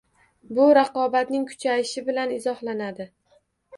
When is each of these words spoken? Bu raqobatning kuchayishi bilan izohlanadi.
Bu 0.59 0.63
raqobatning 0.77 1.45
kuchayishi 1.51 2.05
bilan 2.11 2.33
izohlanadi. 2.39 3.11